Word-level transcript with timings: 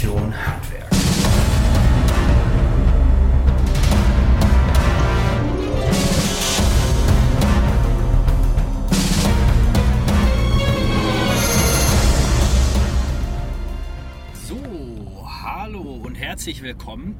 Revolution 0.00 0.32
Handwerk. 0.46 0.88
So, 14.34 15.26
hallo 15.44 15.80
und 15.80 16.14
herzlich 16.14 16.62
willkommen 16.62 17.16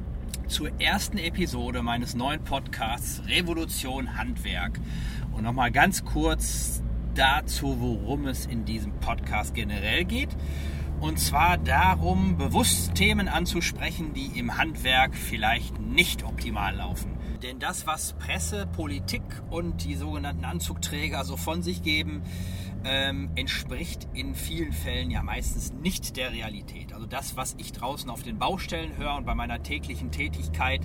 zur 0.47 0.69
ersten 0.79 1.19
Episode 1.19 1.83
meines 1.83 2.15
neuen 2.15 2.43
Podcasts 2.43 3.21
Revolution 3.27 4.17
Handwerk. 4.17 4.79
Und 5.33 5.43
nochmal 5.43 5.71
ganz 5.71 6.03
kurz 6.03 6.81
dazu, 7.13 7.79
worum 7.79 8.25
es 8.25 8.47
in 8.47 8.65
diesem 8.65 8.93
Podcast 8.93 9.53
generell 9.53 10.03
geht. 10.05 10.29
Und 11.01 11.19
zwar 11.19 11.57
darum, 11.57 12.37
bewusst 12.37 12.93
Themen 12.93 13.27
anzusprechen, 13.27 14.13
die 14.13 14.37
im 14.37 14.59
Handwerk 14.59 15.15
vielleicht 15.15 15.79
nicht 15.79 16.23
optimal 16.23 16.75
laufen. 16.75 17.17
Denn 17.41 17.57
das, 17.57 17.87
was 17.87 18.13
Presse, 18.13 18.67
Politik 18.67 19.23
und 19.49 19.83
die 19.83 19.95
sogenannten 19.95 20.45
Anzugträger 20.45 21.25
so 21.25 21.37
von 21.37 21.63
sich 21.63 21.81
geben, 21.81 22.21
ähm, 22.83 23.31
entspricht 23.33 24.07
in 24.13 24.35
vielen 24.35 24.73
Fällen 24.73 25.09
ja 25.09 25.23
meistens 25.23 25.73
nicht 25.73 26.17
der 26.17 26.33
Realität. 26.33 26.93
Also 26.93 27.07
das, 27.07 27.35
was 27.35 27.55
ich 27.57 27.71
draußen 27.71 28.07
auf 28.11 28.21
den 28.21 28.37
Baustellen 28.37 28.95
höre 28.95 29.15
und 29.15 29.25
bei 29.25 29.33
meiner 29.33 29.63
täglichen 29.63 30.11
Tätigkeit 30.11 30.81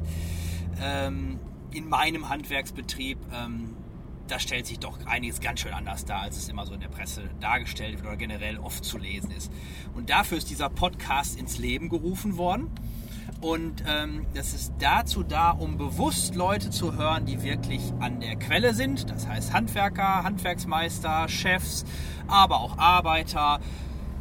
ähm, 0.81 1.39
in 1.73 1.91
meinem 1.91 2.31
Handwerksbetrieb, 2.31 3.19
ähm, 3.35 3.77
da 4.29 4.39
stellt 4.39 4.67
sich 4.67 4.79
doch 4.79 4.99
einiges 5.07 5.41
ganz 5.41 5.61
schön 5.61 5.73
anders 5.73 6.05
dar, 6.05 6.23
als 6.23 6.37
es 6.37 6.49
immer 6.49 6.67
so 6.67 6.75
in 6.75 6.81
der 6.81 6.89
Presse 6.89 7.23
dargestellt 7.41 7.97
wird 7.97 8.07
oder 8.07 8.17
generell 8.17 8.59
oft 8.59 8.85
zu 8.85 8.99
lesen 8.99 9.31
ist. 9.31 9.53
Und 9.95 10.11
dafür 10.11 10.39
ist 10.39 10.51
dieser 10.51 10.69
Podcast 10.69 11.39
ins 11.39 11.59
Leben 11.59 11.89
gerufen 11.89 12.37
worden. 12.37 12.71
Und 13.41 13.85
ähm, 13.87 14.27
das 14.35 14.55
ist 14.55 14.73
dazu 14.79 15.23
da, 15.23 15.51
um 15.51 15.77
bewusst 15.77 16.35
Leute 16.35 16.71
zu 16.71 16.97
hören, 16.97 17.27
die 17.27 17.43
wirklich 17.43 17.83
an 18.01 18.21
der 18.21 18.37
Quelle 18.37 18.73
sind. 18.73 19.11
Das 19.11 19.27
heißt 19.27 19.53
Handwerker, 19.53 20.23
Handwerksmeister, 20.23 21.29
Chefs, 21.29 21.85
aber 22.29 22.61
auch 22.61 22.79
Arbeiter, 22.79 23.61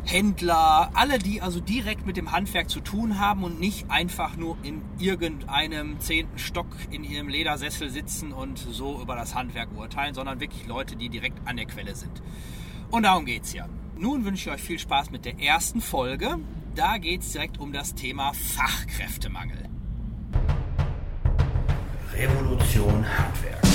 Händler, 0.06 0.92
alle, 0.94 1.18
die 1.18 1.42
also 1.42 1.60
direkt 1.60 2.06
mit 2.06 2.16
dem 2.16 2.32
Handwerk 2.32 2.70
zu 2.70 2.80
tun 2.80 3.20
haben 3.20 3.44
und 3.44 3.60
nicht 3.60 3.90
einfach 3.90 4.38
nur 4.38 4.56
in 4.62 4.84
irgendeinem 5.00 6.00
zehnten 6.00 6.38
Stock 6.38 6.68
in 6.92 7.04
ihrem 7.04 7.28
Ledersessel 7.28 7.90
sitzen 7.90 8.32
und 8.32 8.60
so 8.60 9.02
über 9.02 9.16
das 9.16 9.34
Handwerk 9.34 9.70
urteilen, 9.76 10.14
sondern 10.14 10.40
wirklich 10.40 10.68
Leute, 10.68 10.96
die 10.96 11.10
direkt 11.10 11.40
an 11.48 11.58
der 11.58 11.66
Quelle 11.66 11.96
sind. 11.96 12.22
Und 12.92 13.04
darum 13.04 13.26
geht's 13.26 13.54
ja. 13.54 13.68
Nun 13.98 14.26
wünsche 14.26 14.50
ich 14.50 14.56
euch 14.56 14.62
viel 14.62 14.80
Spaß 14.80 15.10
mit 15.10 15.26
der 15.26 15.40
ersten 15.40 15.82
Folge. 15.82 16.38
Da 16.76 16.98
geht's 16.98 17.32
direkt 17.32 17.60
um 17.60 17.74
das 17.74 17.96
Thema 17.96 18.34
Fachkräftemangel. 18.34 19.70
Revolution 22.14 23.06
Handwerk. 23.18 23.75